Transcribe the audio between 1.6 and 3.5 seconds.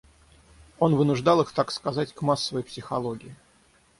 сказать, к массовой психологии.